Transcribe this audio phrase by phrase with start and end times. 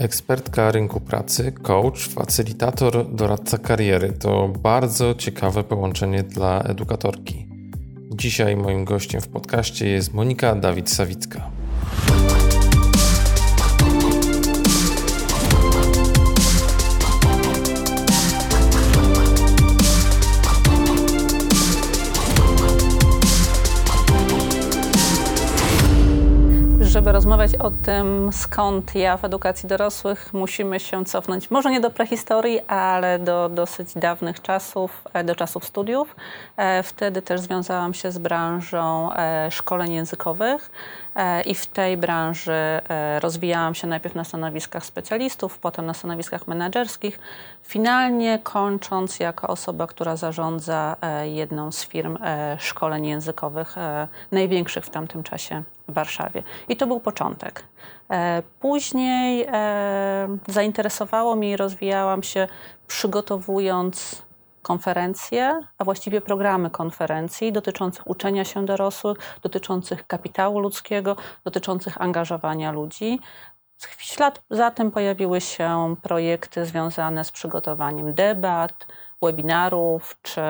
[0.00, 7.46] Ekspertka rynku pracy, coach, facylitator, doradca kariery to bardzo ciekawe połączenie dla edukatorki.
[8.10, 11.40] Dzisiaj moim gościem w podcaście jest Monika Dawid-Sawicka.
[27.20, 32.60] Rozmawiać o tym, skąd ja w edukacji dorosłych, musimy się cofnąć może nie do prehistorii,
[32.60, 36.16] ale do dosyć dawnych czasów, e, do czasów studiów.
[36.56, 40.70] E, wtedy też związałam się z branżą e, szkoleń językowych
[41.46, 42.80] i w tej branży
[43.20, 47.18] rozwijałam się najpierw na stanowiskach specjalistów, potem na stanowiskach menedżerskich,
[47.62, 52.18] finalnie kończąc jako osoba, która zarządza jedną z firm
[52.58, 53.76] szkoleń językowych
[54.32, 56.42] największych w tamtym czasie w Warszawie.
[56.68, 57.64] I to był początek.
[58.10, 62.48] E, później e, zainteresowało mnie i rozwijałam się
[62.86, 64.22] przygotowując
[64.62, 73.20] konferencje, a właściwie programy konferencji dotyczących uczenia się dorosłych, dotyczących kapitału ludzkiego, dotyczących angażowania ludzi.
[73.78, 78.86] W ślad za tym pojawiły się projekty związane z przygotowaniem debat,
[79.22, 80.40] webinarów czy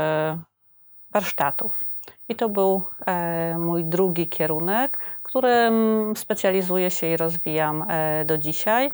[1.11, 1.90] warsztatów.
[2.31, 5.75] I to był e, mój drugi kierunek, którym
[6.17, 8.91] specjalizuję się i rozwijam e, do dzisiaj.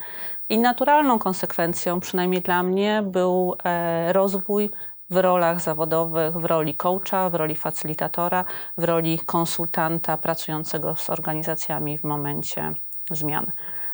[0.48, 4.70] I naturalną konsekwencją, przynajmniej dla mnie, był e, rozwój
[5.11, 8.45] w rolach zawodowych, w roli coacha, w roli facylitatora,
[8.78, 12.73] w roli konsultanta pracującego z organizacjami w momencie
[13.11, 13.53] zmian.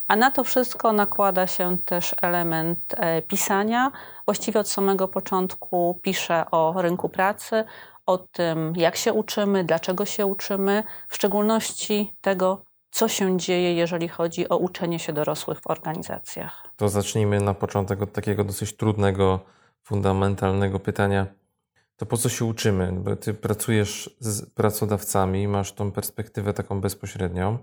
[0.08, 2.94] A na to wszystko nakłada się też element
[3.28, 3.92] pisania.
[4.24, 7.64] Właściwie od samego początku piszę o rynku pracy,
[8.06, 14.08] o tym, jak się uczymy, dlaczego się uczymy, w szczególności tego, co się dzieje, jeżeli
[14.08, 16.66] chodzi o uczenie się dorosłych w organizacjach.
[16.76, 19.40] To zacznijmy na początek od takiego dosyć trudnego,
[19.82, 21.26] fundamentalnego pytania.
[21.96, 22.92] To po co się uczymy?
[22.92, 27.58] Bo ty pracujesz z pracodawcami, masz tą perspektywę taką bezpośrednią.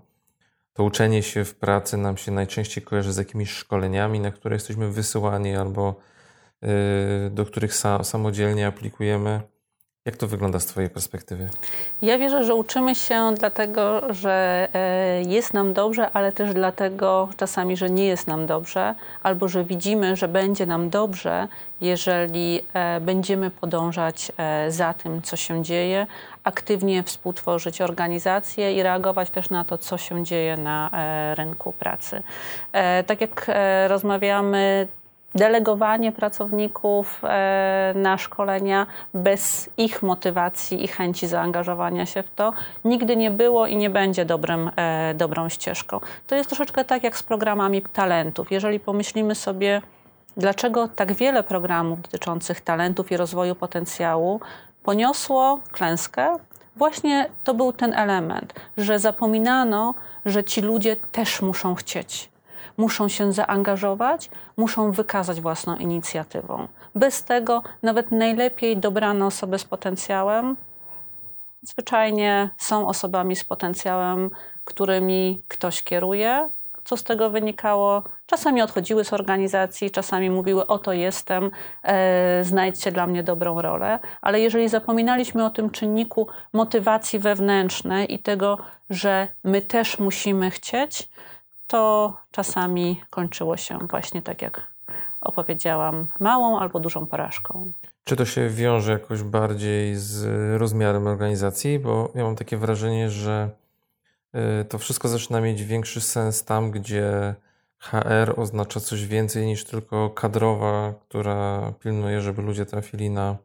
[0.73, 4.91] To uczenie się w pracy nam się najczęściej kojarzy z jakimiś szkoleniami, na które jesteśmy
[4.91, 5.95] wysyłani albo
[6.61, 6.69] yy,
[7.31, 9.41] do których samodzielnie aplikujemy.
[10.09, 11.49] Jak to wygląda z Twojej perspektywy?
[12.01, 17.77] Ja wierzę, że uczymy się dlatego, że e, jest nam dobrze, ale też dlatego czasami,
[17.77, 21.47] że nie jest nam dobrze, albo że widzimy, że będzie nam dobrze,
[21.81, 26.07] jeżeli e, będziemy podążać e, za tym, co się dzieje,
[26.43, 30.89] aktywnie współtworzyć organizację i reagować też na to, co się dzieje na
[31.35, 32.21] rynku pracy.
[33.07, 33.51] Tak jak
[33.87, 34.87] rozmawiamy,
[35.35, 42.53] delegowanie pracowników e, na szkolenia bez ich motywacji i chęci zaangażowania się w to
[42.85, 45.99] nigdy nie było i nie będzie dobrym, e, dobrą ścieżką.
[46.27, 48.51] To jest troszeczkę tak jak z programami talentów.
[48.51, 49.81] Jeżeli pomyślimy sobie,
[50.37, 54.39] dlaczego tak wiele programów dotyczących talentów i rozwoju potencjału
[54.83, 56.35] poniosło klęskę,
[56.75, 59.93] właśnie to był ten element, że zapominano,
[60.25, 62.29] że ci ludzie też muszą chcieć
[62.79, 66.67] muszą się zaangażować, muszą wykazać własną inicjatywą.
[66.95, 70.55] Bez tego nawet najlepiej dobrane osoby z potencjałem
[71.61, 74.29] zwyczajnie są osobami z potencjałem,
[74.65, 76.49] którymi ktoś kieruje.
[76.83, 78.03] Co z tego wynikało?
[78.25, 81.51] Czasami odchodziły z organizacji, czasami mówiły: Oto jestem,
[81.83, 83.99] e, znajdźcie dla mnie dobrą rolę.
[84.21, 88.57] Ale jeżeli zapominaliśmy o tym czynniku motywacji wewnętrznej i tego,
[88.89, 91.09] że my też musimy chcieć,
[91.69, 94.67] to czasami kończyło się właśnie tak, jak
[95.21, 97.71] opowiedziałam, małą albo dużą porażką.
[98.03, 100.25] Czy to się wiąże jakoś bardziej z
[100.59, 101.79] rozmiarem organizacji?
[101.79, 103.49] Bo ja mam takie wrażenie, że
[104.61, 107.35] y, to wszystko zaczyna mieć większy sens tam, gdzie
[107.77, 113.37] HR oznacza coś więcej niż tylko kadrowa, która pilnuje, żeby ludzie trafili na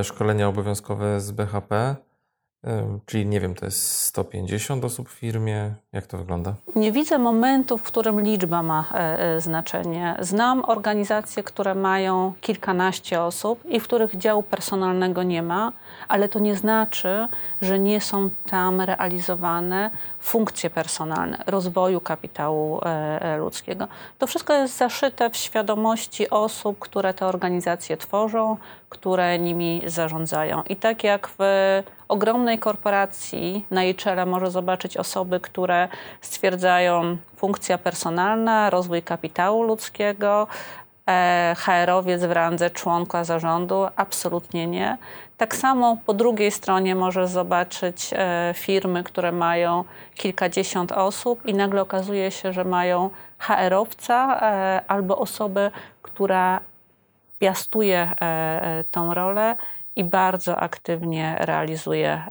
[0.00, 1.96] y, szkolenia obowiązkowe z BHP
[3.06, 5.74] Czyli nie wiem, to jest 150 osób w firmie.
[5.92, 6.54] Jak to wygląda?
[6.76, 10.16] Nie widzę momentu, w którym liczba ma e, e, znaczenie.
[10.20, 15.72] Znam organizacje, które mają kilkanaście osób i w których działu personalnego nie ma,
[16.08, 17.28] ale to nie znaczy,
[17.62, 19.90] że nie są tam realizowane
[20.20, 23.88] funkcje personalne rozwoju kapitału e, ludzkiego.
[24.18, 28.56] To wszystko jest zaszyte w świadomości osób, które te organizacje tworzą,
[28.88, 30.62] które nimi zarządzają.
[30.62, 31.42] I tak jak w
[32.14, 35.88] ogromnej korporacji na jej czele może zobaczyć osoby, które
[36.20, 40.46] stwierdzają funkcja personalna, rozwój kapitału ludzkiego,
[41.08, 43.86] e, HR-owiec w randze członka zarządu?
[43.96, 44.96] Absolutnie nie.
[45.36, 49.84] Tak samo po drugiej stronie możesz zobaczyć e, firmy, które mają
[50.14, 55.70] kilkadziesiąt osób i nagle okazuje się, że mają HR-owca e, albo osobę,
[56.02, 56.60] która
[57.38, 58.10] piastuje
[58.90, 59.56] tą rolę
[59.96, 62.24] i bardzo aktywnie realizuje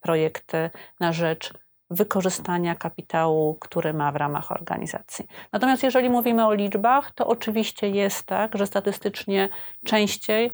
[0.00, 0.70] projekty
[1.00, 1.52] na rzecz
[1.90, 5.26] wykorzystania kapitału, który ma w ramach organizacji.
[5.52, 9.48] Natomiast jeżeli mówimy o liczbach, to oczywiście jest tak, że statystycznie
[9.84, 10.52] częściej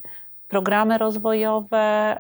[0.49, 2.17] programy rozwojowe,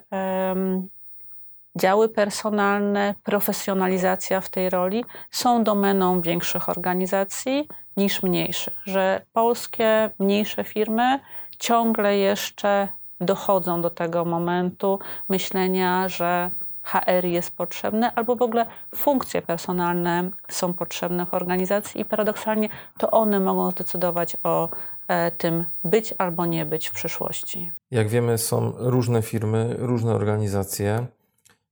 [1.78, 10.64] działy personalne, profesjonalizacja w tej roli są domeną większych organizacji niż mniejszych, że polskie mniejsze
[10.64, 11.20] firmy
[11.58, 12.88] ciągle jeszcze
[13.20, 14.98] dochodzą do tego momentu
[15.28, 16.50] myślenia, że
[16.86, 22.68] HR jest potrzebne, albo w ogóle funkcje personalne są potrzebne w organizacji i paradoksalnie
[22.98, 24.68] to one mogą zdecydować o
[25.08, 27.72] e, tym być albo nie być w przyszłości.
[27.90, 31.06] Jak wiemy, są różne firmy, różne organizacje.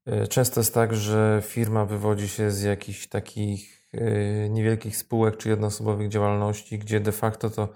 [0.07, 5.49] E, często jest tak, że firma wywodzi się z jakichś takich e, niewielkich spółek czy
[5.49, 7.69] jednoosobowych działalności, gdzie de facto to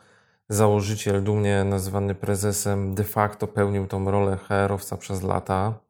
[0.49, 5.81] założyciel, dumnie nazywany prezesem, de facto pełnił tą rolę HR-owca przez lata.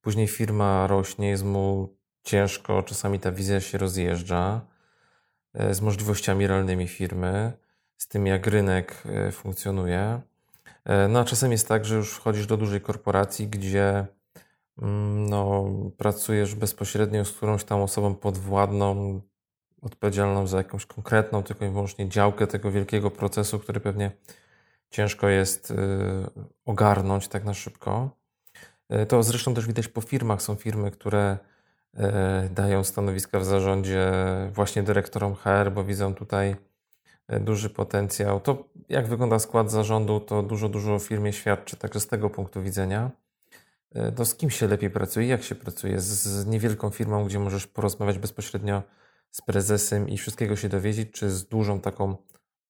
[0.00, 1.88] Później firma rośnie, jest mu
[2.22, 4.60] ciężko, czasami ta wizja się rozjeżdża
[5.54, 7.52] e, z możliwościami realnymi firmy,
[7.96, 10.20] z tym jak rynek e, funkcjonuje.
[10.84, 14.06] E, no a czasem jest tak, że już wchodzisz do dużej korporacji, gdzie
[14.82, 15.64] mm, no,
[15.96, 19.20] pracujesz bezpośrednio z którąś tam osobą podwładną,
[19.82, 24.10] odpowiedzialną za jakąś konkretną, tylko i wyłącznie działkę tego wielkiego procesu, który pewnie
[24.90, 25.72] ciężko jest
[26.64, 28.20] ogarnąć tak na szybko.
[28.90, 30.42] E, to zresztą też widać po firmach.
[30.42, 31.38] Są firmy, które
[31.94, 34.12] e, dają stanowiska w zarządzie
[34.52, 36.56] właśnie dyrektorom HR, bo widzą tutaj
[37.40, 38.40] duży potencjał.
[38.40, 42.62] To jak wygląda skład zarządu, to dużo, dużo o firmie świadczy, także z tego punktu
[42.62, 43.10] widzenia.
[44.16, 45.26] To z kim się lepiej pracuje?
[45.26, 46.00] Jak się pracuje?
[46.00, 48.82] Z niewielką firmą, gdzie możesz porozmawiać bezpośrednio
[49.30, 52.16] z prezesem i wszystkiego się dowiedzieć, czy z dużą taką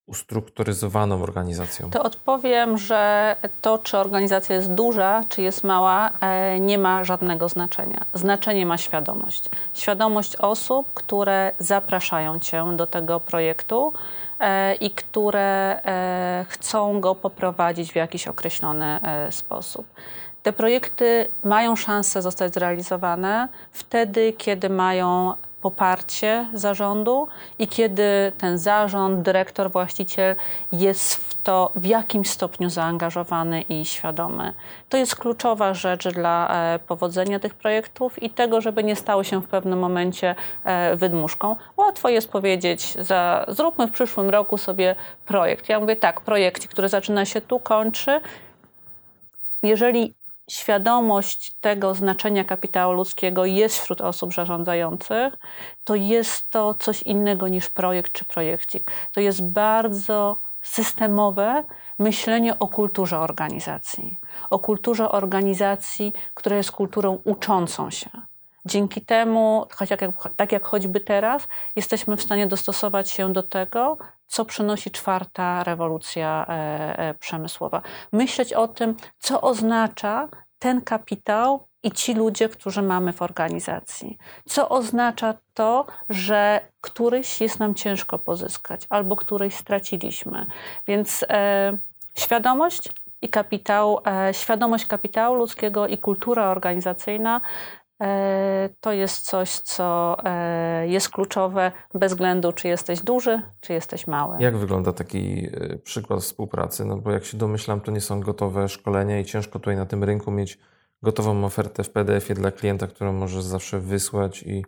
[0.06, 1.90] ustrukturyzowaną organizacją?
[1.90, 7.48] To odpowiem, że to, czy organizacja jest duża, czy jest mała, e, nie ma żadnego
[7.48, 8.04] znaczenia.
[8.14, 9.48] Znaczenie ma świadomość.
[9.74, 13.92] Świadomość osób, które zapraszają cię do tego projektu
[14.40, 19.86] e, i które e, chcą go poprowadzić w jakiś określony sposób.
[20.42, 27.28] Te projekty mają szansę zostać zrealizowane wtedy, kiedy mają poparcie zarządu
[27.58, 30.36] i kiedy ten zarząd, dyrektor, właściciel
[30.72, 34.52] jest w to w jakimś stopniu zaangażowany i świadomy.
[34.88, 39.42] To jest kluczowa rzecz dla e, powodzenia tych projektów i tego, żeby nie stały się
[39.42, 40.34] w pewnym momencie
[40.64, 41.56] e, wydmuszką.
[41.76, 44.94] Łatwo jest powiedzieć, za, zróbmy w przyszłym roku sobie
[45.26, 45.68] projekt.
[45.68, 48.20] Ja mówię tak, projekt, który zaczyna się tu, kończy.
[49.62, 50.14] Jeżeli
[50.52, 55.36] świadomość tego znaczenia kapitału ludzkiego jest wśród osób zarządzających,
[55.84, 58.90] to jest to coś innego niż projekt czy projekcik.
[59.12, 61.64] To jest bardzo systemowe
[61.98, 64.18] myślenie o kulturze organizacji.
[64.50, 68.10] O kulturze organizacji, która jest kulturą uczącą się.
[68.64, 70.00] Dzięki temu, choć jak,
[70.36, 73.98] tak jak choćby teraz, jesteśmy w stanie dostosować się do tego,
[74.30, 77.82] co przynosi czwarta rewolucja e, e, przemysłowa.
[78.12, 80.28] Myśleć o tym, co oznacza
[80.58, 84.18] ten kapitał i ci ludzie, którzy mamy w organizacji.
[84.48, 90.46] Co oznacza to, że któryś jest nam ciężko pozyskać, albo któryś straciliśmy.
[90.86, 91.78] Więc e,
[92.14, 92.88] świadomość
[93.22, 97.40] i kapitał, e, świadomość kapitału ludzkiego i kultura organizacyjna
[98.80, 104.36] to jest coś, co e, jest kluczowe bez względu, czy jesteś duży, czy jesteś mały.
[104.40, 106.84] Jak wygląda taki e, przykład współpracy?
[106.84, 110.04] No bo jak się domyślam, to nie są gotowe szkolenia i ciężko tutaj na tym
[110.04, 110.58] rynku mieć
[111.02, 114.64] gotową ofertę w PDF-ie dla klienta, którą możesz zawsze wysłać i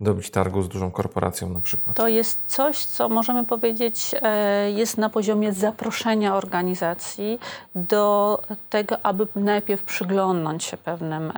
[0.00, 1.96] dobić targu z dużą korporacją na przykład?
[1.96, 7.38] To jest coś, co możemy powiedzieć e, jest na poziomie zaproszenia organizacji
[7.74, 11.34] do tego, aby najpierw przyglądnąć się pewnym e,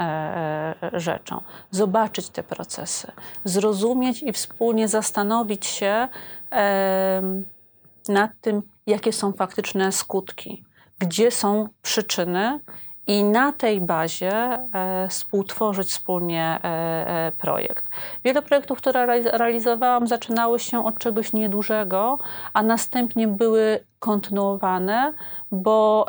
[0.83, 3.13] e, rzeczom, zobaczyć te procesy,
[3.45, 6.09] zrozumieć i wspólnie zastanowić się
[8.09, 10.65] nad tym, jakie są faktyczne skutki,
[10.99, 12.61] gdzie są przyczyny
[13.09, 17.85] i na tej bazie e, współtworzyć wspólnie e, e, projekt.
[18.25, 22.19] Wiele projektów, które realizowałam, zaczynały się od czegoś niedużego,
[22.53, 25.13] a następnie były kontynuowane,
[25.51, 26.07] bo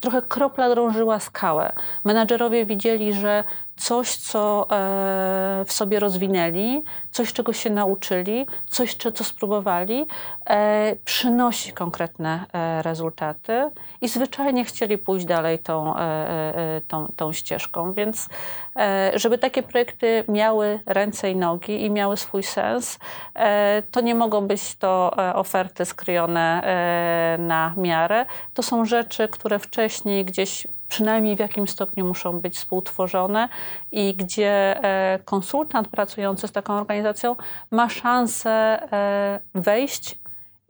[0.00, 1.72] trochę kropla drążyła skałę.
[2.04, 3.44] Menadżerowie widzieli, że
[3.82, 10.06] coś, co e, w sobie rozwinęli, coś, czego się nauczyli, coś, co spróbowali,
[10.46, 13.70] e, przynosi konkretne e, rezultaty
[14.00, 15.94] i zwyczajnie chcieli pójść dalej tą,
[16.88, 17.92] tą, tą ścieżką.
[17.92, 18.28] Więc,
[19.14, 22.98] żeby takie projekty miały ręce i nogi i miały swój sens,
[23.90, 26.62] to nie mogą być to oferty skryjone
[27.38, 28.26] na miarę.
[28.54, 33.48] To są rzeczy, które wcześniej gdzieś przynajmniej w jakimś stopniu muszą być współtworzone
[33.92, 37.36] i gdzie e, konsultant pracujący z taką organizacją
[37.70, 40.18] ma szansę e, wejść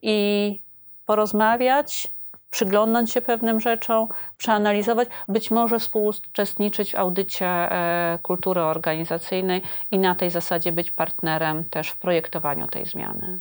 [0.02, 0.58] i
[1.06, 2.12] porozmawiać,
[2.50, 10.14] przyglądnąć się pewnym rzeczom, przeanalizować, być może współuczestniczyć w audycie e, kultury organizacyjnej i na
[10.14, 13.40] tej zasadzie być partnerem też w projektowaniu tej zmiany.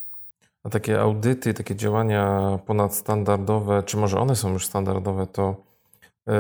[0.64, 5.71] A takie audyty, takie działania ponadstandardowe, czy może one są już standardowe, to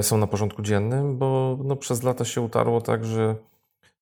[0.02, 3.36] są na porządku dziennym, bo no, przez lata się utarło tak, że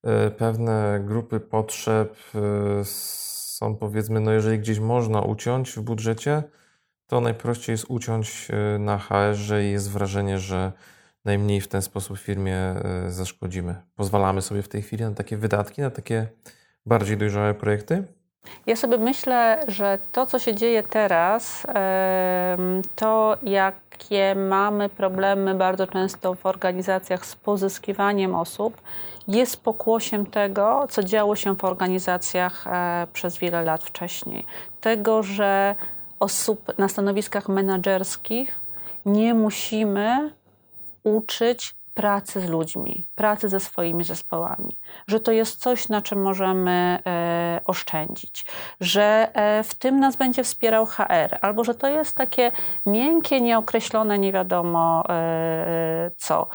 [0.04, 2.40] e, pewne grupy potrzeb e,
[2.86, 6.44] są powiedzmy, no jeżeli gdzieś można uciąć w budżecie,
[7.08, 8.48] to najprościej jest uciąć
[8.80, 10.72] na HR-ze i jest wrażenie, że
[11.26, 12.76] najmniej w ten sposób firmie
[13.08, 13.76] zaszkodzimy.
[13.96, 16.28] Pozwalamy sobie w tej chwili na takie wydatki, na takie
[16.86, 18.04] bardziej dojrzałe projekty?
[18.66, 21.68] Ja sobie myślę, że to, co się dzieje teraz,
[22.96, 23.38] to
[24.00, 28.82] jakie mamy problemy bardzo często w organizacjach z pozyskiwaniem osób,
[29.28, 34.46] jest pokłosiem tego, co działo się w organizacjach e, przez wiele lat wcześniej.
[34.82, 35.76] Tego, że
[36.20, 38.60] osób na stanowiskach menedżerskich
[39.06, 40.34] nie musimy
[41.04, 44.78] uczyć pracy z ludźmi, pracy ze swoimi zespołami,
[45.08, 48.46] że to jest coś, na czym możemy e, oszczędzić,
[48.82, 52.52] że e, w tym nas będzie wspierał HR, albo że to jest takie
[52.86, 56.48] miękkie, nieokreślone, nie wiadomo e, e co.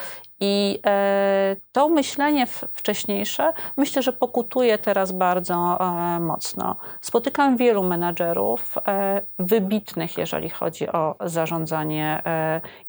[0.47, 6.77] I e, to myślenie wcześniejsze myślę, że pokutuje teraz bardzo e, mocno.
[7.01, 12.23] Spotykam wielu menadżerów e, wybitnych, jeżeli chodzi o zarządzanie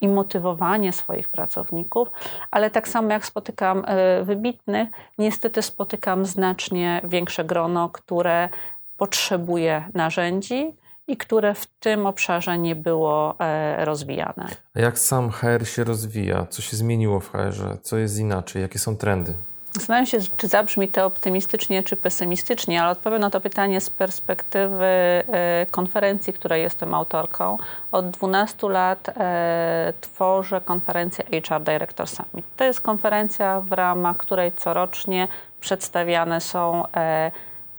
[0.01, 2.07] i motywowanie swoich pracowników,
[2.51, 3.85] ale tak samo jak spotykam
[4.23, 8.49] wybitnych, niestety spotykam znacznie większe grono, które
[8.97, 10.73] potrzebuje narzędzi,
[11.07, 14.47] i które w tym obszarze nie było e, rozwijane.
[14.75, 16.45] A jak sam HR się rozwija?
[16.49, 17.77] Co się zmieniło w HR?
[17.81, 18.61] Co jest inaczej?
[18.61, 19.33] Jakie są trendy?
[19.71, 24.85] Zastanawiam się, czy zabrzmi to optymistycznie, czy pesymistycznie, ale odpowiem na to pytanie z perspektywy
[24.85, 27.57] e, konferencji, której jestem autorką.
[27.91, 32.45] Od 12 lat e, tworzę konferencję HR Director Summit.
[32.57, 35.27] To jest konferencja, w ramach której corocznie
[35.59, 36.83] przedstawiane są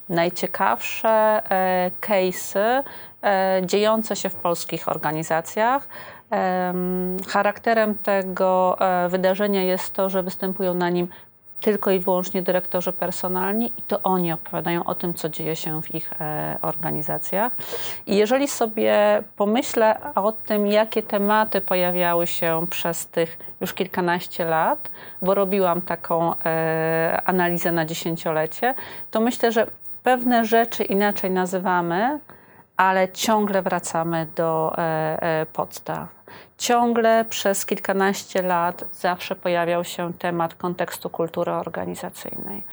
[0.09, 1.41] najciekawsze
[2.01, 2.83] case'y
[3.65, 5.87] dziejące się w polskich organizacjach.
[7.27, 11.07] Charakterem tego e, wydarzenia jest to, że występują na nim
[11.61, 15.95] tylko i wyłącznie dyrektorzy personalni i to oni opowiadają o tym, co dzieje się w
[15.95, 17.51] ich e, organizacjach.
[18.07, 24.91] I jeżeli sobie pomyślę o tym, jakie tematy pojawiały się przez tych już kilkanaście lat,
[25.21, 26.33] bo robiłam taką
[27.25, 28.73] analizę na dziesięciolecie,
[29.11, 29.67] to myślę, że
[30.03, 32.19] pewne rzeczy inaczej nazywamy,
[32.77, 34.81] ale ciągle wracamy do e,
[35.41, 36.09] e, podstaw.
[36.57, 42.63] Ciągle przez kilkanaście lat zawsze pojawiał się temat kontekstu kultury organizacyjnej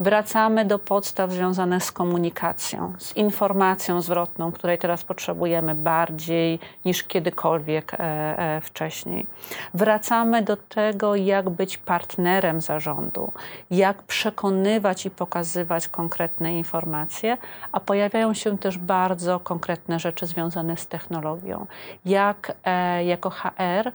[0.00, 7.94] wracamy do podstaw związanych z komunikacją, z informacją zwrotną, której teraz potrzebujemy bardziej niż kiedykolwiek
[7.94, 9.26] e, e, wcześniej.
[9.74, 13.32] Wracamy do tego, jak być partnerem zarządu,
[13.70, 17.36] jak przekonywać i pokazywać konkretne informacje,
[17.72, 21.66] a pojawiają się też bardzo konkretne rzeczy związane z technologią.
[22.04, 23.92] Jak e, jako HR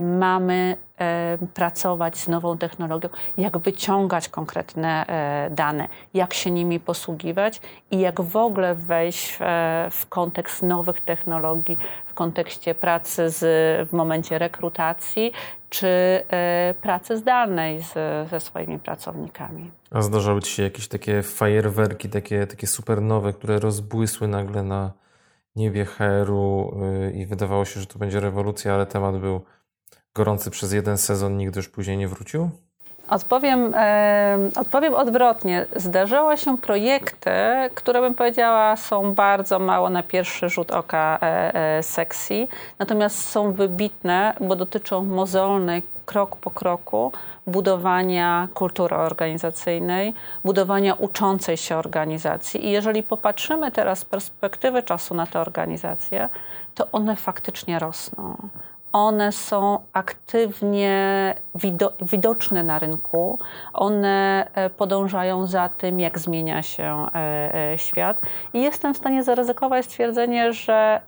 [0.00, 0.76] mamy
[1.54, 8.20] pracować z nową technologią, jak wyciągać konkretne e, dane, jak się nimi posługiwać i jak
[8.20, 9.38] w ogóle wejść
[9.90, 13.40] w kontekst nowych technologii, w kontekście pracy z,
[13.88, 15.32] w momencie rekrutacji
[15.70, 16.22] czy
[16.82, 17.92] pracy zdalnej z,
[18.30, 19.70] ze swoimi pracownikami.
[19.90, 24.92] A zdarzały Ci się jakieś takie fajerwerki, takie, takie super nowe, które rozbłysły nagle na
[25.56, 26.74] niebie heru
[27.08, 29.40] y, i wydawało się, że to będzie rewolucja, ale temat był
[30.14, 32.50] gorący przez jeden sezon, nigdy już później nie wrócił?
[33.10, 35.66] Odpowiem, e, odpowiem odwrotnie.
[35.76, 37.30] Zdarzały się projekty,
[37.74, 42.48] które bym powiedziała są bardzo mało na pierwszy rzut oka e, e, sexy,
[42.78, 47.12] natomiast są wybitne, bo dotyczą mozolnej krok po kroku
[47.46, 50.14] budowania kultury organizacyjnej,
[50.44, 52.66] budowania uczącej się organizacji.
[52.66, 56.28] I jeżeli popatrzymy teraz z perspektywy czasu na te organizacje,
[56.74, 58.36] to one faktycznie rosną
[58.92, 61.34] one są aktywnie
[62.02, 63.38] widoczne na rynku,
[63.72, 68.20] one e, podążają za tym, jak zmienia się e, e, świat.
[68.52, 71.00] I jestem w stanie zaryzykować stwierdzenie, że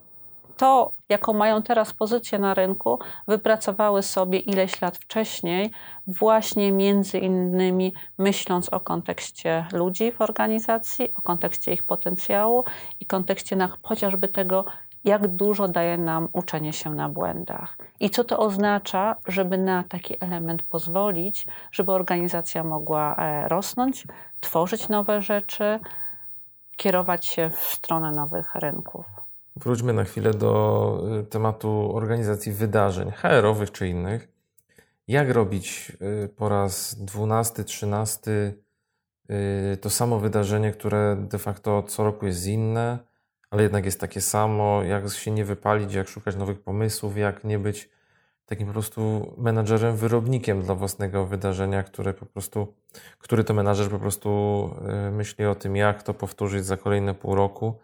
[0.57, 2.99] to, jaką mają teraz pozycję na rynku,
[3.29, 5.71] wypracowały sobie ileś lat wcześniej,
[6.07, 12.65] właśnie między innymi myśląc o kontekście ludzi w organizacji, o kontekście ich potencjału
[13.01, 14.65] i kontekście na, chociażby tego,
[15.05, 20.25] jak dużo daje nam uczenie się na błędach i co to oznacza, żeby na taki
[20.25, 24.07] element pozwolić, żeby organizacja mogła e, rosnąć,
[24.41, 25.81] tworzyć nowe rzeczy,
[26.77, 29.07] kierować się w stronę nowych rynków.
[29.57, 34.29] Wróćmy na chwilę do y, tematu organizacji wydarzeń HR-owych czy innych.
[35.09, 35.93] Jak robić
[36.25, 38.31] y, po raz 12, 13
[39.31, 42.99] y, to samo wydarzenie, które de facto co roku jest inne,
[43.53, 47.59] ale jednak jest takie samo, jak się nie wypalić, jak szukać nowych pomysłów, jak nie
[47.59, 47.89] być
[48.47, 52.75] takim po prostu menadżerem, wyrobnikiem dla własnego wydarzenia, które po prostu,
[53.19, 54.71] który to menadżer po prostu
[55.13, 57.75] myśli o tym, jak to powtórzyć za kolejne pół roku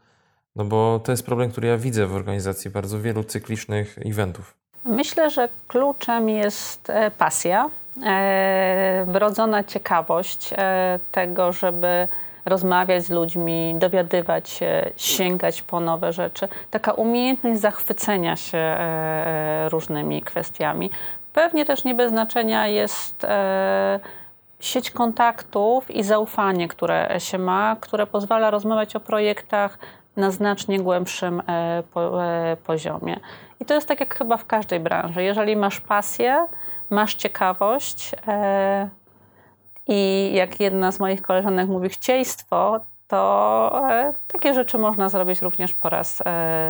[0.59, 4.55] no bo to jest problem, który ja widzę w organizacji bardzo wielu cyklicznych eventów.
[4.85, 7.71] Myślę, że kluczem jest e, pasja,
[8.07, 12.09] e, wrodzona ciekawość e, tego, żeby
[12.49, 16.49] rozmawiać z ludźmi, dowiadywać się, sięgać po nowe rzeczy.
[16.71, 18.77] Taka umiejętność zachwycenia się
[19.69, 20.91] różnymi kwestiami.
[21.33, 23.27] Pewnie też nie bez znaczenia jest
[24.61, 29.79] sieć kontaktów i zaufanie, które się ma, które pozwala rozmawiać o projektach
[30.17, 33.21] na znacznie głębszym e, e, poziomie.
[33.61, 35.23] I to jest tak jak chyba w każdej branży.
[35.23, 36.47] Jeżeli masz pasję,
[36.91, 38.89] masz ciekawość e,
[39.89, 43.83] i jak jedna z moich koleżanek mówi chcieństwo, to
[44.27, 46.23] takie rzeczy można zrobić również po raz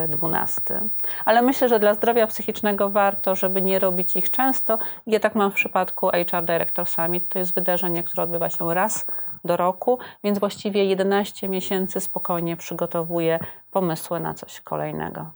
[0.08, 0.80] dwunasty.
[1.24, 4.78] Ale myślę, że dla zdrowia psychicznego warto, żeby nie robić ich często.
[5.06, 7.28] Ja tak mam w przypadku HR Director Summit.
[7.28, 9.06] To jest wydarzenie, które odbywa się raz
[9.44, 13.38] do roku, więc właściwie 11 miesięcy spokojnie przygotowuję
[13.70, 15.30] pomysły na coś kolejnego.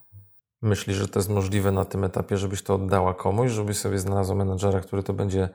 [0.63, 4.35] Myślisz, że to jest możliwe na tym etapie, żebyś to oddała komuś, żebyś sobie znalazła
[4.35, 5.49] menedżera, który to będzie e,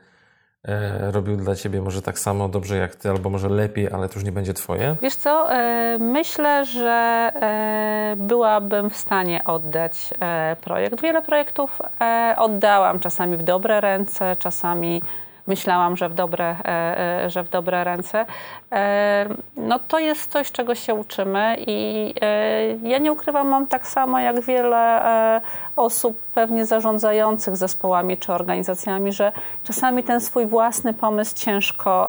[1.10, 4.24] robił dla ciebie może tak samo dobrze jak ty, albo może lepiej, ale to już
[4.24, 4.96] nie będzie twoje?
[5.02, 6.90] Wiesz co, e, myślę, że
[7.34, 11.02] e, byłabym w stanie oddać e, projekt.
[11.02, 15.02] Wiele projektów e, oddałam, czasami w dobre ręce, czasami
[15.48, 18.26] myślałam, że w dobre, e, e, że w dobre ręce.
[18.72, 22.14] E, no to jest coś, czego się uczymy i
[22.82, 25.00] ja nie ukrywam, mam tak samo jak wiele
[25.76, 29.32] osób pewnie zarządzających zespołami czy organizacjami, że
[29.64, 32.08] czasami ten swój własny pomysł ciężko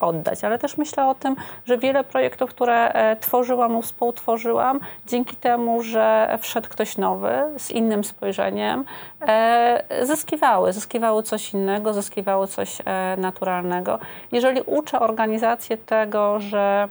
[0.00, 6.38] oddać, ale też myślę o tym, że wiele projektów, które tworzyłam, współtworzyłam, dzięki temu, że
[6.40, 8.84] wszedł ktoś nowy z innym spojrzeniem,
[10.02, 13.98] zyskiwały, zyskiwały coś innego, zyskiwały coś e, naturalnego.
[14.32, 16.88] Jeżeli uczę organizację tego, że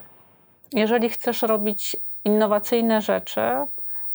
[0.73, 3.41] jeżeli chcesz robić innowacyjne rzeczy,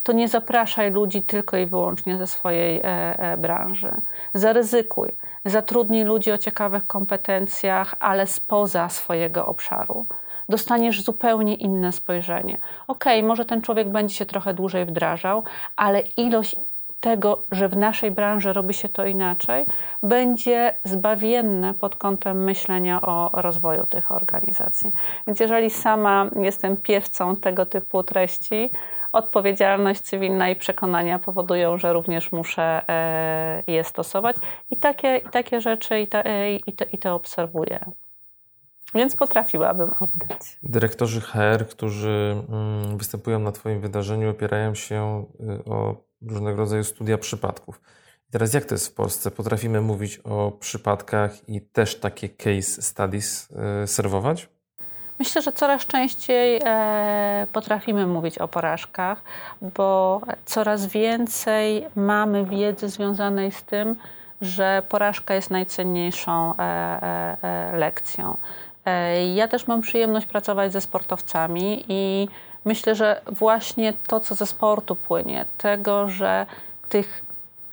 [0.03, 3.91] to nie zapraszaj ludzi tylko i wyłącznie ze swojej e, e, branży.
[4.33, 5.11] Zaryzykuj,
[5.45, 10.07] zatrudnij ludzi o ciekawych kompetencjach, ale spoza swojego obszaru.
[10.49, 12.57] Dostaniesz zupełnie inne spojrzenie.
[12.87, 15.43] Ok, może ten człowiek będzie się trochę dłużej wdrażał,
[15.75, 16.55] ale ilość
[16.99, 19.65] tego, że w naszej branży robi się to inaczej,
[20.03, 24.91] będzie zbawienne pod kątem myślenia o rozwoju tych organizacji.
[25.27, 28.71] Więc jeżeli sama jestem piewcą tego typu treści,
[29.11, 34.35] odpowiedzialność cywilna i przekonania powodują, że również muszę e, je stosować
[34.69, 37.79] i takie, i takie rzeczy i, e, i, te, i te obserwuję.
[38.95, 40.59] Więc potrafiłabym oddać.
[40.63, 47.17] Dyrektorzy HR, którzy mm, występują na Twoim wydarzeniu, opierają się y, o różnego rodzaju studia
[47.17, 47.81] przypadków.
[48.29, 49.31] I teraz jak to jest w Polsce?
[49.31, 53.49] Potrafimy mówić o przypadkach i też takie case studies
[53.83, 54.49] e, serwować?
[55.19, 59.23] Myślę, że coraz częściej e, potrafimy mówić o porażkach,
[59.61, 63.95] bo coraz więcej mamy wiedzy związanej z tym,
[64.41, 68.37] że porażka jest najcenniejszą e, lekcją.
[69.35, 72.27] Ja też mam przyjemność pracować ze sportowcami i
[72.67, 76.45] myślę, że właśnie to, co ze sportu płynie, tego, że
[76.89, 77.23] tych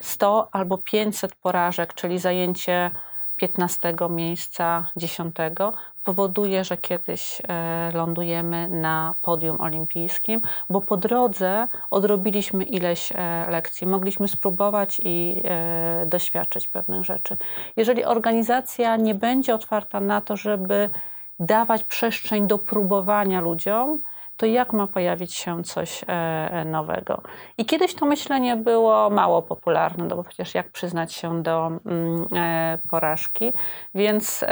[0.00, 2.90] 100 albo 500 porażek, czyli zajęcie
[3.36, 5.36] 15 miejsca, 10,
[6.04, 13.86] powoduje, że kiedyś e, lądujemy na podium olimpijskim, bo po drodze odrobiliśmy ileś e, lekcji,
[13.86, 17.36] mogliśmy spróbować i e, doświadczyć pewnych rzeczy.
[17.76, 20.90] Jeżeli organizacja nie będzie otwarta na to, żeby
[21.40, 23.98] dawać przestrzeń do próbowania ludziom,
[24.36, 26.04] to jak ma pojawić się coś
[26.64, 27.22] nowego.
[27.58, 32.26] I kiedyś to myślenie było mało popularne, no bo przecież jak przyznać się do mm,
[32.90, 33.52] porażki,
[33.94, 34.44] więc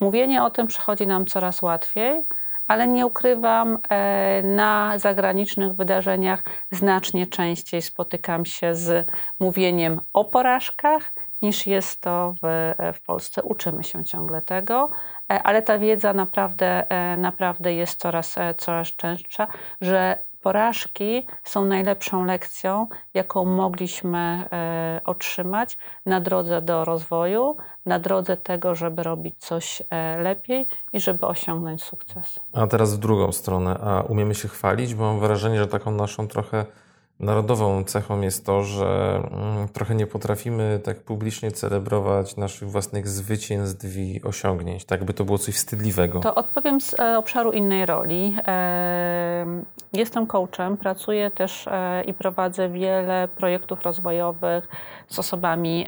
[0.00, 2.26] mówienie o tym przychodzi nam coraz łatwiej,
[2.68, 9.08] ale nie ukrywam, e, na zagranicznych wydarzeniach znacznie częściej spotykam się z
[9.40, 13.42] mówieniem o porażkach niż jest to w, w Polsce.
[13.42, 19.46] Uczymy się ciągle tego, e, ale ta wiedza naprawdę, e, naprawdę jest coraz, coraz częstsza,
[19.80, 27.56] że porażki są najlepszą lekcją, jaką mogliśmy e, otrzymać na drodze do rozwoju,
[27.86, 32.40] na drodze tego, żeby robić coś e, lepiej i żeby osiągnąć sukces.
[32.52, 36.28] A teraz w drugą stronę, a umiemy się chwalić, bo mam wrażenie, że taką naszą
[36.28, 36.64] trochę
[37.20, 43.96] Narodową cechą jest to, że mm, trochę nie potrafimy tak publicznie celebrować naszych własnych zwycięstw
[43.96, 46.20] i osiągnięć, tak by to było coś wstydliwego.
[46.20, 48.36] To odpowiem z e, obszaru innej roli.
[48.46, 49.46] E,
[49.92, 54.68] jestem coachem, pracuję też e, i prowadzę wiele projektów rozwojowych
[55.08, 55.86] z osobami,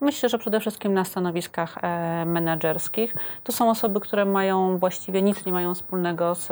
[0.00, 1.78] myślę, że przede wszystkim na stanowiskach
[2.26, 3.14] menedżerskich.
[3.44, 6.46] To są osoby, które mają właściwie nic nie mają wspólnego z,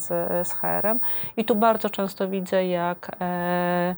[0.00, 0.06] z,
[0.48, 1.00] z HR-em
[1.36, 3.94] i tu bardzo często widzę, jak E,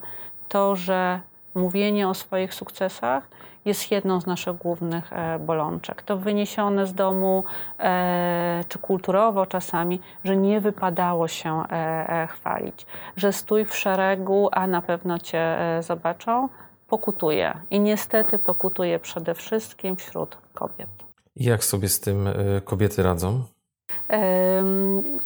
[0.49, 1.21] to, że
[1.55, 3.29] mówienie o swoich sukcesach
[3.65, 6.03] jest jedną z naszych głównych e, bolączek.
[6.03, 7.45] To wyniesione z domu,
[7.79, 11.63] e, czy kulturowo czasami, że nie wypadało się
[12.29, 12.87] chwalić,
[13.17, 16.49] że stój w szeregu, a na pewno cię zobaczą,
[16.89, 17.59] pokutuje.
[17.71, 20.89] I niestety pokutuje przede wszystkim wśród kobiet.
[21.37, 22.29] Jak sobie z tym
[22.65, 23.45] kobiety radzą?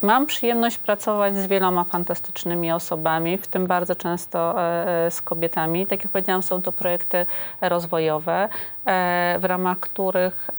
[0.02, 5.86] Mam przyjemność pracować z wieloma fantastycznymi osobami, w tym bardzo często e, e, z kobietami.
[5.86, 7.26] Tak jak powiedziałam, są to projekty
[7.60, 8.48] rozwojowe,
[8.86, 10.50] e, w ramach których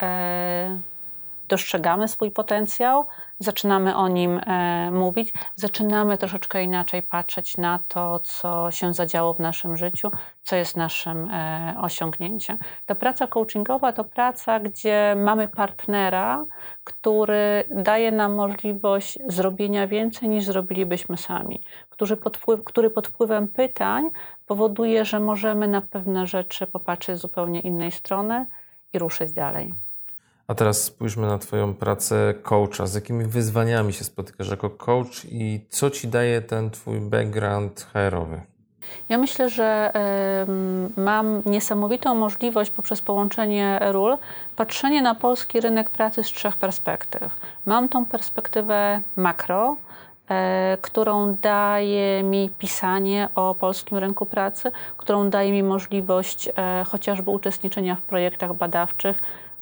[1.49, 3.07] dostrzegamy swój potencjał,
[3.39, 9.39] zaczynamy o nim e, mówić, zaczynamy troszeczkę inaczej patrzeć na to, co się zadziało w
[9.39, 10.11] naszym życiu,
[10.43, 12.57] co jest naszym e, osiągnięciem.
[12.85, 16.45] Ta praca coachingowa to praca, gdzie mamy partnera,
[16.83, 23.47] który daje nam możliwość zrobienia więcej niż zrobilibyśmy sami, który pod, wpływ, który pod wpływem
[23.47, 24.09] pytań
[24.47, 28.45] powoduje, że możemy na pewne rzeczy popatrzeć z zupełnie innej strony
[28.93, 29.88] i ruszyć dalej.
[30.49, 32.87] A teraz spójrzmy na Twoją pracę coacha.
[32.87, 38.41] Z jakimi wyzwaniami się spotykasz jako coach i co Ci daje ten Twój background HR-owy?
[39.09, 39.91] Ja myślę, że
[40.97, 44.17] mam niesamowitą możliwość poprzez połączenie ról
[44.55, 47.37] patrzenie na polski rynek pracy z trzech perspektyw.
[47.65, 49.75] Mam tą perspektywę makro,
[50.29, 57.31] e, którą daje mi pisanie o polskim rynku pracy, którą daje mi możliwość e, chociażby
[57.31, 59.21] uczestniczenia w projektach badawczych,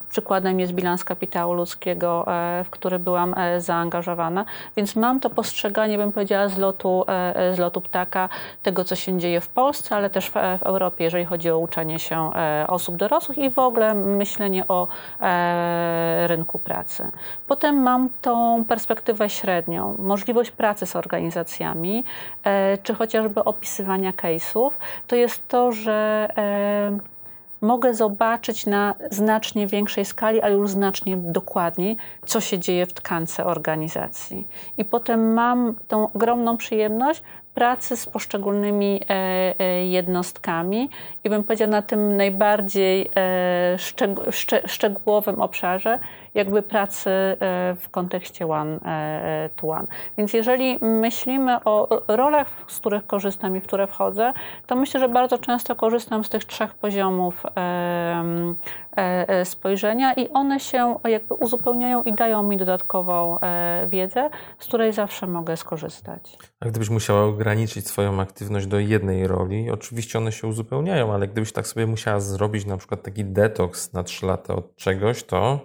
[0.10, 4.46] Przykładem jest bilans kapitału ludzkiego, e, w który byłam e, zaangażowana,
[4.78, 8.30] więc mam to postrzeganie, bym powiedziała, z lotu, e, z lotu ptaka,
[8.64, 12.00] tego, co się dzieje w Polsce, ale też w, w Europie, jeżeli chodzi o uczenie
[12.00, 12.32] się
[12.68, 14.88] osób dorosłych i w ogóle myślenie o
[16.28, 17.12] rynku pracy.
[17.48, 22.04] Potem mam tą perspektywę średnią, możliwość pracy z organizacjami,
[22.84, 24.72] czy chociażby opisywania case'ów.
[25.08, 26.28] To jest to, że
[27.62, 33.46] mogę zobaczyć na znacznie większej skali, ale już znacznie dokładniej, co się dzieje w tkance
[33.46, 34.48] organizacji.
[34.78, 37.24] I potem mam tą ogromną przyjemność
[37.58, 39.14] pracy z poszczególnymi e,
[39.60, 40.90] e, jednostkami
[41.24, 43.78] i bym powiedziała na tym najbardziej e,
[44.66, 46.00] szczegółowym obszarze,
[46.38, 47.10] jakby pracy
[47.80, 48.80] w kontekście one
[49.56, 49.88] to one.
[50.18, 54.34] Więc jeżeli myślimy o rolach, z których korzystam i w które wchodzę,
[54.68, 57.44] to myślę, że bardzo często korzystam z tych trzech poziomów
[59.44, 63.38] spojrzenia i one się jakby uzupełniają i dają mi dodatkową
[63.88, 66.38] wiedzę, z której zawsze mogę skorzystać.
[66.60, 71.52] A gdybyś musiała ograniczyć swoją aktywność do jednej roli, oczywiście one się uzupełniają, ale gdybyś
[71.54, 75.60] tak sobie musiała zrobić na przykład taki detoks na trzy lata od czegoś, to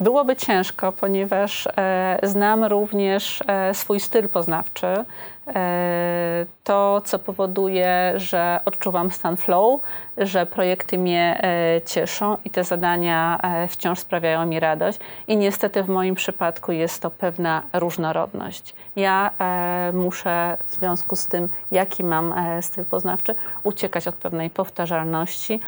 [0.00, 4.86] Byłoby ciężko, ponieważ e, znam również e, swój styl poznawczy.
[4.86, 9.80] E, to, co powoduje, że odczuwam stan flow,
[10.16, 11.40] że projekty mnie
[11.86, 14.98] cieszą i te zadania wciąż sprawiają mi radość.
[15.28, 18.74] I niestety w moim przypadku jest to pewna różnorodność.
[18.96, 19.30] Ja
[19.92, 25.60] muszę w związku z tym, jaki mam styl poznawczy, uciekać od pewnej powtarzalności,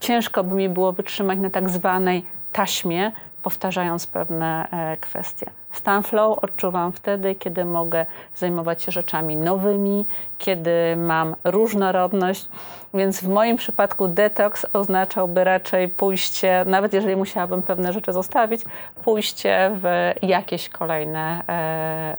[0.00, 5.50] ciężko by mi było wytrzymać na tak zwanej taśmie, powtarzając pewne e, kwestie.
[5.72, 10.06] Stan flow odczuwam wtedy, kiedy mogę zajmować się rzeczami nowymi,
[10.38, 12.48] kiedy mam różnorodność,
[12.94, 18.62] więc w moim przypadku detoks oznaczałby raczej pójście, nawet jeżeli musiałabym pewne rzeczy zostawić,
[19.04, 21.52] pójście w jakieś kolejne e,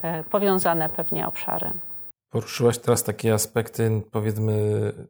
[0.02, 1.71] e, powiązane pewnie obszary.
[2.38, 4.54] Poruszyłaś teraz takie aspekty, powiedzmy,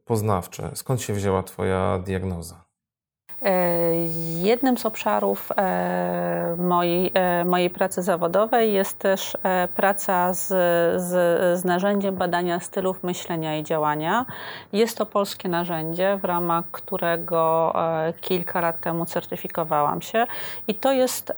[0.05, 0.71] poznawcze.
[0.75, 2.66] Skąd się wzięła Twoja diagnoza?
[3.41, 3.95] E,
[4.35, 9.37] jednym z obszarów e, mojej, e, mojej pracy zawodowej jest też
[9.75, 10.47] praca z,
[11.01, 14.25] z, z narzędziem badania stylów myślenia i działania.
[14.73, 17.73] Jest to polskie narzędzie, w ramach którego
[18.21, 20.27] kilka lat temu certyfikowałam się
[20.67, 21.33] i to jest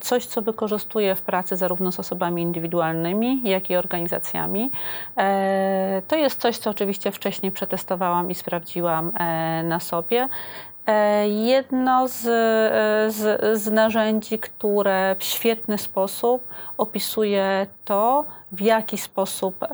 [0.00, 4.70] coś, co wykorzystuję w pracy zarówno z osobami indywidualnymi, jak i organizacjami.
[6.08, 9.12] To jest coś, co oczywiście wcześniej przetestowałam i sprawdziłam
[9.64, 10.28] na sobie.
[10.88, 16.48] E, jedno z, e, z, z, narzędzi, które w świetny sposób
[16.78, 19.68] opisuje to, w jaki sposób e,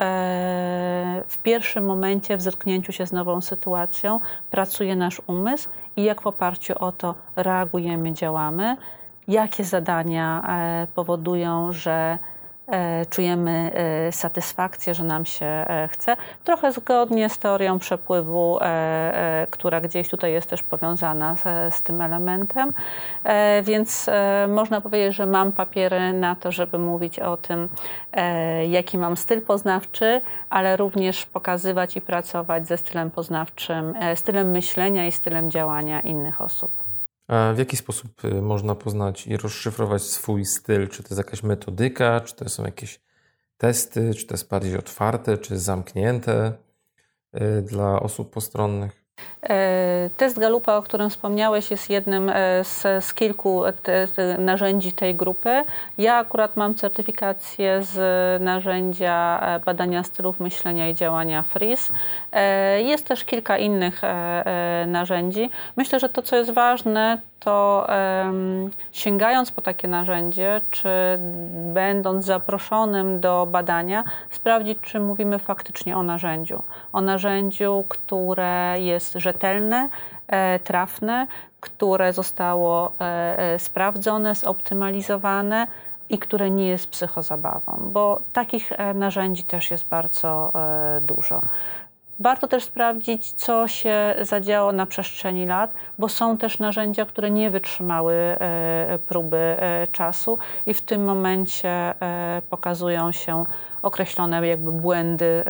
[1.29, 6.27] w pierwszym momencie w zetknięciu się z nową sytuacją pracuje nasz umysł i jak w
[6.27, 8.77] oparciu o to reagujemy, działamy,
[9.29, 10.43] jakie zadania
[10.95, 12.19] powodują, że
[13.11, 16.17] czujemy e, satysfakcję, że nam się e, chce.
[16.45, 18.59] Trochę zgodnie z teorią przepływu,
[19.51, 22.73] która gdzieś tutaj jest też powiązana z, z tym elementem.
[23.63, 24.11] Więc
[24.49, 27.69] można powiedzieć, że mam papiery na to, żeby mówić o tym,
[28.69, 35.13] jaki mam styl poznawczy, ale również pokazywać i pracować ze stylem poznawczym, stylem myślenia i
[35.13, 36.84] stylem działania innych osób.
[37.29, 40.89] A w jaki sposób y, można poznać i rozszyfrować swój styl?
[40.89, 43.01] Czy to jest jakaś metodyka, czy to są jakieś
[43.57, 46.53] testy, czy to jest bardziej otwarte, czy zamknięte
[47.35, 49.04] y, dla osób postronnych?
[49.49, 54.93] E, test Galupa, o którym wspomniałeś, jest jednym e, z, z kilku te, te narzędzi
[54.93, 55.65] tej grupy.
[55.99, 61.93] Ja akurat mam certyfikację z narzędzia e, badania stylów myślenia i działania FRIS.
[62.79, 64.03] Jest też kilka innych
[64.87, 65.51] narzędzi.
[65.77, 67.87] Myślę, że to, co jest ważne, to
[68.93, 70.89] sięgając po takie narzędzie, czy
[71.75, 76.63] będąc zaproszonym do badania, sprawdzić, czy mówimy faktycznie o narzędziu.
[76.93, 79.89] O narzędziu, które jest rzetelne,
[80.29, 81.27] e, trafne,
[81.61, 85.67] które zostało e, e, sprawdzone, zoptymalizowane
[86.09, 90.53] i które nie jest psychozabawą, bo takich narzędzi też jest bardzo
[91.01, 91.43] dużo.
[92.21, 97.51] Warto też sprawdzić, co się zadziało na przestrzeni lat, bo są też narzędzia, które nie
[97.51, 98.15] wytrzymały
[99.07, 99.57] próby
[99.93, 101.95] czasu i w tym momencie
[102.51, 103.45] pokazują się
[103.83, 105.45] określone jakby błędy.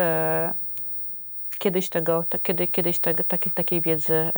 [1.64, 4.32] Kiedyś, tego, kiedy, kiedyś tego, takiej, takiej wiedzy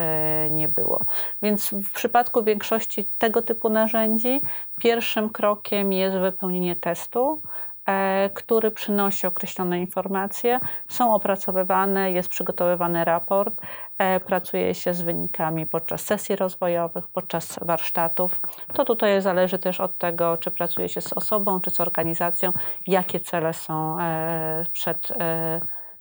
[0.51, 1.05] nie było.
[1.43, 4.41] Więc w przypadku większości tego typu narzędzi
[4.79, 7.41] pierwszym krokiem jest wypełnienie testu,
[7.87, 13.55] E, który przynosi określone informacje, są opracowywane, jest przygotowywany raport,
[13.99, 18.41] e, pracuje się z wynikami podczas sesji rozwojowych, podczas warsztatów.
[18.73, 22.53] To tutaj zależy też od tego, czy pracuje się z osobą, czy z organizacją,
[22.87, 25.13] jakie cele są e, przed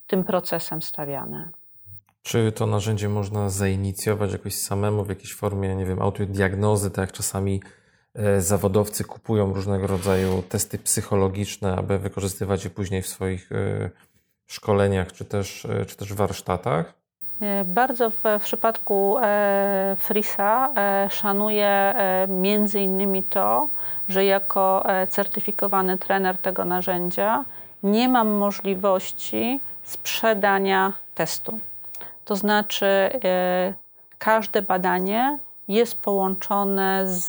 [0.08, 1.50] tym procesem stawiane.
[2.24, 7.12] Czy to narzędzie można zainicjować jakoś samemu w jakiejś formie, nie wiem, autodiagnozy, tak jak
[7.12, 7.62] czasami
[8.16, 13.90] E, zawodowcy kupują różnego rodzaju testy psychologiczne, aby wykorzystywać je później w swoich e,
[14.46, 16.94] szkoleniach czy też, e, czy też warsztatach?
[17.66, 19.16] Bardzo w, w przypadku
[19.98, 20.74] Frisa
[21.10, 21.96] szanuję
[22.28, 23.70] między innymi to,
[24.10, 27.46] że jako certyfikowany trener tego narzędzia
[27.84, 31.60] nie mam możliwości sprzedania testu.
[32.26, 33.10] To znaczy,
[34.18, 37.28] każde badanie jest połączone z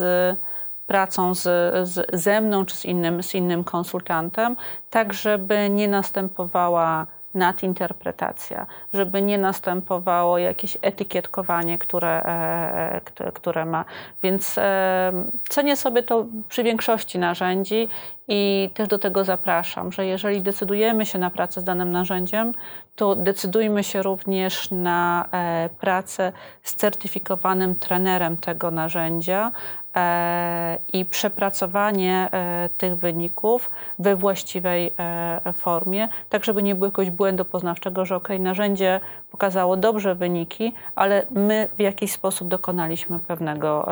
[0.87, 1.43] pracą z,
[1.89, 4.57] z, ze mną czy z innym, z innym konsultantem,
[4.91, 13.01] tak żeby nie następowała nadinterpretacja, żeby nie następowało jakieś etykietkowanie, które, e,
[13.35, 13.85] które ma.
[14.23, 15.13] Więc e,
[15.49, 17.89] cenię sobie to przy większości narzędzi
[18.29, 22.53] i też do tego zapraszam, że jeżeli decydujemy się na pracę z danym narzędziem,
[22.97, 29.53] to decydujmy się również na e, pracę z certyfikowanym trenerem tego narzędzia,
[29.97, 34.95] E, i przepracowanie e, tych wyników we właściwej
[35.55, 41.27] formie, tak żeby nie było jakiegoś błędu poznawczego, że ok, narzędzie pokazało dobrze wyniki, ale
[41.31, 43.89] my w jakiś sposób dokonaliśmy pewnego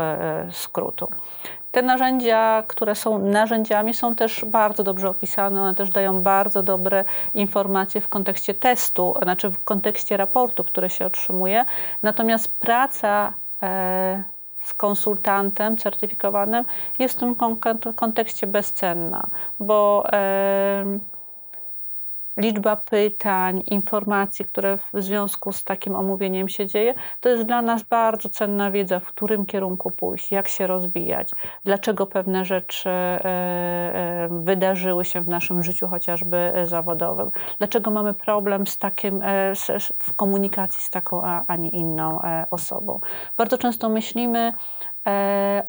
[0.51, 1.09] skrótu.
[1.75, 7.05] Te narzędzia, które są narzędziami, są też bardzo dobrze opisane, one też dają bardzo dobre
[7.35, 11.65] informacje w kontekście testu, znaczy w kontekście raportu, który się otrzymuje.
[12.03, 13.35] Natomiast praca
[14.61, 16.65] z konsultantem certyfikowanym
[16.99, 17.37] jest w tym
[17.95, 19.27] kontekście bezcenna,
[19.61, 20.07] bo
[22.37, 27.83] liczba pytań, informacji, które w związku z takim omówieniem się dzieje, to jest dla nas
[27.83, 31.31] bardzo cenna wiedza, w którym kierunku pójść, jak się rozwijać,
[31.65, 38.67] dlaczego pewne rzeczy e, e, wydarzyły się w naszym życiu, chociażby zawodowym, dlaczego mamy problem
[38.67, 39.55] z takim, e,
[39.99, 42.21] w komunikacji z taką, a nie inną
[42.51, 43.01] osobą.
[43.37, 44.53] Bardzo często myślimy,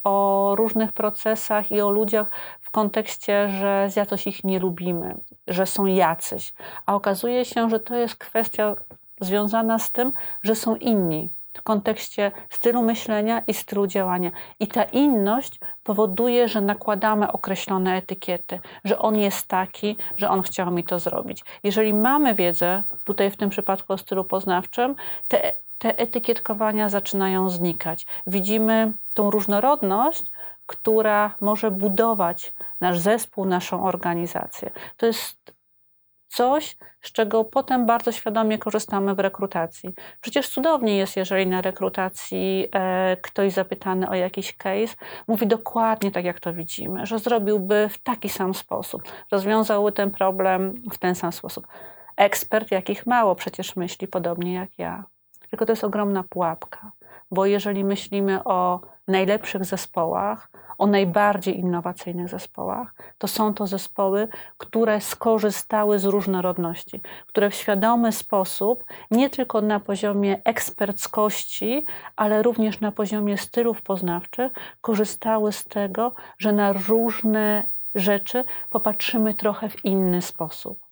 [0.04, 2.28] o różnych procesach i o ludziach
[2.62, 5.16] w kontekście, że za coś ich nie lubimy,
[5.48, 6.54] że są jacyś.
[6.86, 8.76] A okazuje się, że to jest kwestia
[9.22, 10.12] związana z tym,
[10.44, 14.32] że są inni w kontekście stylu myślenia i stylu działania.
[14.60, 20.72] I ta inność powoduje, że nakładamy określone etykiety, że on jest taki, że on chciał
[20.72, 21.44] mi to zrobić.
[21.64, 24.96] Jeżeli mamy wiedzę, tutaj w tym przypadku o stylu poznawczym,
[25.28, 28.06] te, te etykietkowania zaczynają znikać.
[28.28, 30.24] Widzimy tą różnorodność,
[30.66, 34.72] która może budować nasz zespół, naszą organizację.
[34.98, 35.56] To jest
[36.28, 39.94] coś, z czego potem bardzo świadomie korzystamy w rekrutacji.
[40.22, 44.96] Przecież cudownie jest, jeżeli na rekrutacji e, ktoś zapytany o jakiś case
[45.28, 50.74] mówi dokładnie tak, jak to widzimy, że zrobiłby w taki sam sposób, rozwiązałby ten problem
[50.92, 51.68] w ten sam sposób.
[52.18, 55.04] Ekspert, jakich mało przecież myśli podobnie jak ja.
[55.56, 56.92] Tylko to jest ogromna pułapka,
[57.32, 65.02] bo jeżeli myślimy o najlepszych zespołach, o najbardziej innowacyjnych zespołach, to są to zespoły, które
[65.02, 72.92] skorzystały z różnorodności, które w świadomy sposób, nie tylko na poziomie eksperckości, ale również na
[72.92, 77.64] poziomie stylów poznawczych, korzystały z tego, że na różne
[77.96, 80.85] rzeczy popatrzymy trochę w inny sposób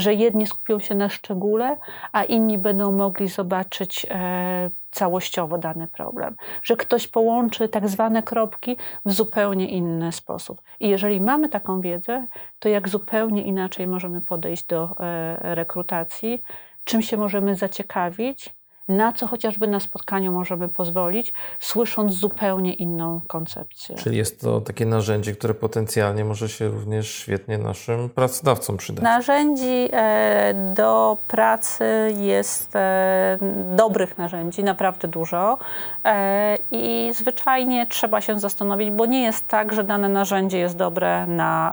[0.00, 1.76] że jedni skupią się na szczególe,
[2.12, 8.76] a inni będą mogli zobaczyć e, całościowo dany problem, że ktoś połączy tak zwane kropki
[9.04, 10.62] w zupełnie inny sposób.
[10.80, 12.26] I jeżeli mamy taką wiedzę,
[12.58, 16.42] to jak zupełnie inaczej możemy podejść do e, rekrutacji,
[16.84, 18.57] czym się możemy zaciekawić,
[18.88, 23.96] na co chociażby na spotkaniu możemy pozwolić, słysząc zupełnie inną koncepcję.
[23.96, 29.04] Czyli jest to takie narzędzie, które potencjalnie może się również świetnie naszym pracodawcom przydać.
[29.04, 33.38] Narzędzi e, do pracy jest e,
[33.76, 35.58] dobrych narzędzi, naprawdę dużo
[36.04, 41.26] e, i zwyczajnie trzeba się zastanowić, bo nie jest tak, że dane narzędzie jest dobre
[41.26, 41.72] na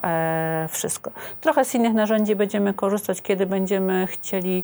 [0.70, 1.12] wszystko.
[1.42, 4.64] Trochę z innych narzędzi będziemy korzystać, kiedy będziemy chcieli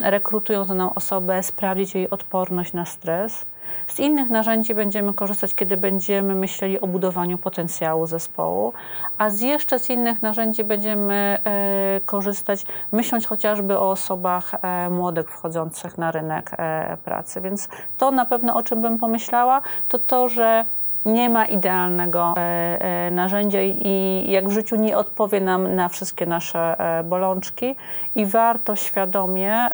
[0.00, 3.46] rekrutując daną osobę osobę, sprawdzić jej odporność na stres.
[3.86, 8.72] Z innych narzędzi będziemy korzystać, kiedy będziemy myśleli o budowaniu potencjału zespołu,
[9.18, 15.30] a z jeszcze z innych narzędzi będziemy e, korzystać, myśląc chociażby o osobach e, młodych
[15.30, 17.40] wchodzących na rynek e, pracy.
[17.40, 20.64] Więc to na pewno, o czym bym pomyślała, to to, że
[21.04, 26.26] nie ma idealnego e, e, narzędzia i jak w życiu nie odpowie nam na wszystkie
[26.26, 27.76] nasze e, bolączki
[28.14, 29.68] i warto świadomie,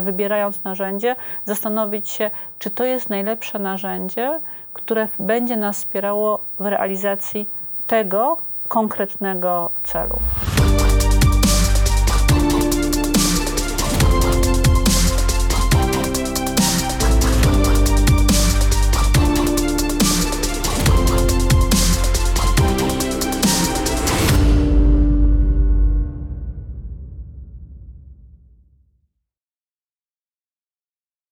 [0.00, 4.40] wybierając narzędzie, zastanowić się, czy to jest najlepsze narzędzie,
[4.72, 7.48] które będzie nas wspierało w realizacji
[7.86, 8.36] tego
[8.68, 10.18] konkretnego celu.